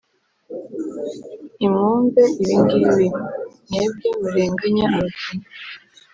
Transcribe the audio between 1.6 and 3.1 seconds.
imwumve ibi ngibi,